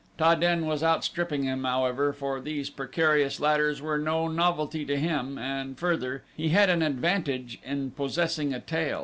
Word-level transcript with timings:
Ta 0.17 0.33
den 0.33 0.65
was 0.65 0.81
outstripping 0.81 1.43
him, 1.43 1.63
however, 1.63 2.11
for 2.11 2.41
these 2.41 2.71
precarious 2.71 3.39
ladders 3.39 3.83
were 3.83 3.99
no 3.99 4.27
novelty 4.27 4.83
to 4.83 4.97
him 4.97 5.37
and, 5.37 5.77
further, 5.77 6.23
he 6.35 6.49
had 6.49 6.71
an 6.71 6.81
advantage 6.81 7.59
in 7.63 7.91
possessing 7.91 8.51
a 8.51 8.59
tail. 8.59 8.99